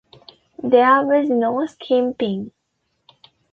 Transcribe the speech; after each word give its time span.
There 0.63 1.03
was 1.05 1.29
no 1.29 1.63
skimping. 1.67 2.51